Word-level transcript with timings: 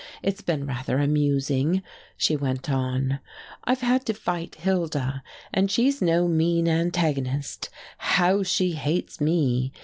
It's 0.23 0.41
been 0.41 0.65
rather 0.65 0.97
amusing," 0.97 1.83
she 2.17 2.35
went 2.35 2.71
on, 2.71 3.19
"I've 3.65 3.81
had 3.81 4.03
to 4.07 4.15
fight 4.15 4.55
Hilda, 4.55 5.21
and 5.53 5.69
she's 5.69 6.01
no 6.01 6.27
mean 6.27 6.67
antagonist. 6.67 7.69
How 7.99 8.41
she 8.41 8.71
hates 8.71 9.21
me! 9.21 9.71